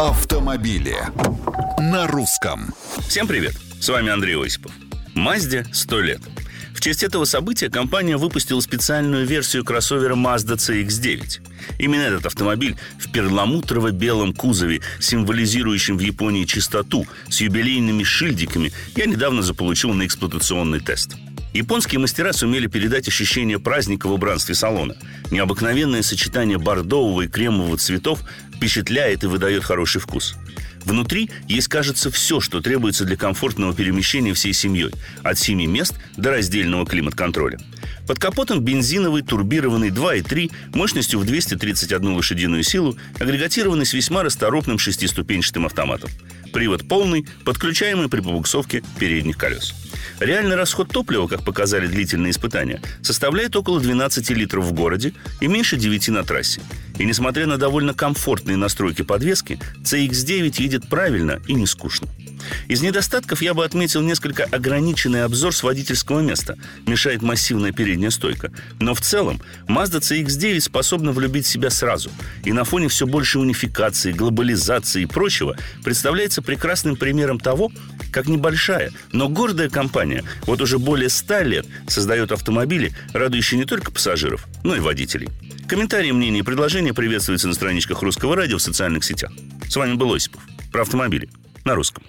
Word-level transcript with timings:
Автомобили 0.00 0.96
на 1.78 2.06
русском. 2.06 2.72
Всем 3.06 3.26
привет! 3.26 3.54
С 3.80 3.90
вами 3.90 4.10
Андрей 4.10 4.42
Осипов. 4.42 4.72
Мазде 5.12 5.66
100 5.70 6.00
лет. 6.00 6.22
В 6.74 6.80
честь 6.80 7.02
этого 7.02 7.26
события 7.26 7.68
компания 7.68 8.16
выпустила 8.16 8.60
специальную 8.60 9.26
версию 9.26 9.62
кроссовера 9.62 10.16
Mazda 10.16 10.56
CX-9. 10.56 11.42
Именно 11.78 12.00
этот 12.00 12.24
автомобиль 12.24 12.78
в 12.98 13.12
перламутрово-белом 13.12 14.32
кузове, 14.32 14.80
символизирующем 15.00 15.98
в 15.98 16.00
Японии 16.00 16.46
чистоту, 16.46 17.06
с 17.28 17.42
юбилейными 17.42 18.02
шильдиками, 18.02 18.72
я 18.96 19.04
недавно 19.04 19.42
заполучил 19.42 19.92
на 19.92 20.06
эксплуатационный 20.06 20.80
тест. 20.80 21.10
Японские 21.52 21.98
мастера 21.98 22.32
сумели 22.32 22.68
передать 22.68 23.08
ощущение 23.08 23.58
праздника 23.58 24.06
в 24.06 24.12
убранстве 24.12 24.54
салона. 24.54 24.94
Необыкновенное 25.30 26.02
сочетание 26.02 26.58
бордового 26.58 27.22
и 27.22 27.28
кремового 27.28 27.76
цветов 27.76 28.20
впечатляет 28.54 29.24
и 29.24 29.26
выдает 29.26 29.64
хороший 29.64 30.00
вкус. 30.00 30.36
Внутри 30.84 31.28
есть, 31.48 31.68
кажется, 31.68 32.10
все, 32.10 32.40
что 32.40 32.60
требуется 32.60 33.04
для 33.04 33.16
комфортного 33.16 33.74
перемещения 33.74 34.32
всей 34.32 34.52
семьей, 34.52 34.92
от 35.22 35.38
семи 35.38 35.66
мест 35.66 35.94
до 36.16 36.30
раздельного 36.30 36.86
климат-контроля. 36.86 37.58
Под 38.06 38.18
капотом 38.18 38.60
бензиновый 38.60 39.22
турбированный 39.22 39.90
2.3 39.90 40.50
мощностью 40.74 41.18
в 41.18 41.26
231 41.26 42.14
лошадиную 42.14 42.62
силу, 42.62 42.96
агрегатированный 43.18 43.86
с 43.86 43.92
весьма 43.92 44.22
расторопным 44.22 44.78
шестиступенчатым 44.78 45.66
автоматом. 45.66 46.10
Привод 46.52 46.88
полный, 46.88 47.26
подключаемый 47.44 48.08
при 48.08 48.20
побуксовке 48.20 48.82
передних 48.98 49.36
колес. 49.36 49.74
Реальный 50.18 50.56
расход 50.56 50.88
топлива, 50.88 51.26
как 51.26 51.44
показали 51.44 51.86
длительные 51.86 52.32
испытания, 52.32 52.80
составляет 53.02 53.56
около 53.56 53.80
12 53.80 54.30
литров 54.30 54.64
в 54.64 54.72
городе 54.72 55.12
и 55.40 55.46
меньше 55.46 55.76
9 55.76 56.08
на 56.08 56.24
трассе. 56.24 56.60
И 57.00 57.04
несмотря 57.06 57.46
на 57.46 57.56
довольно 57.56 57.94
комфортные 57.94 58.58
настройки 58.58 59.00
подвески, 59.00 59.58
CX-9 59.82 60.60
едет 60.60 60.86
правильно 60.86 61.40
и 61.48 61.54
не 61.54 61.66
скучно. 61.66 62.06
Из 62.68 62.82
недостатков 62.82 63.40
я 63.40 63.54
бы 63.54 63.64
отметил 63.64 64.02
несколько 64.02 64.44
ограниченный 64.44 65.24
обзор 65.24 65.54
с 65.54 65.62
водительского 65.62 66.20
места. 66.20 66.58
Мешает 66.86 67.22
массивная 67.22 67.72
передняя 67.72 68.10
стойка. 68.10 68.52
Но 68.80 68.94
в 68.94 69.00
целом 69.00 69.40
Mazda 69.66 70.00
CX-9 70.00 70.60
способна 70.60 71.12
влюбить 71.12 71.46
себя 71.46 71.70
сразу. 71.70 72.10
И 72.44 72.52
на 72.52 72.64
фоне 72.64 72.88
все 72.88 73.06
больше 73.06 73.38
унификации, 73.38 74.12
глобализации 74.12 75.02
и 75.02 75.06
прочего 75.06 75.56
представляется 75.82 76.42
прекрасным 76.42 76.96
примером 76.96 77.40
того, 77.40 77.72
как 78.12 78.26
небольшая, 78.26 78.92
но 79.12 79.30
гордая 79.30 79.70
компания 79.70 80.22
вот 80.42 80.60
уже 80.60 80.78
более 80.78 81.08
ста 81.08 81.42
лет 81.42 81.64
создает 81.86 82.30
автомобили, 82.30 82.92
радующие 83.14 83.58
не 83.58 83.64
только 83.64 83.90
пассажиров, 83.90 84.46
но 84.64 84.76
и 84.76 84.80
водителей. 84.80 85.30
Комментарии, 85.70 86.10
мнения 86.10 86.40
и 86.40 86.42
предложения 86.42 86.89
приветствуются 86.94 87.48
на 87.48 87.54
страничках 87.54 88.02
Русского 88.02 88.36
радио 88.36 88.58
в 88.58 88.62
социальных 88.62 89.04
сетях. 89.04 89.32
С 89.68 89.76
вами 89.76 89.94
был 89.94 90.12
Осипов. 90.14 90.42
Про 90.72 90.82
автомобили. 90.82 91.28
На 91.64 91.74
русском. 91.74 92.04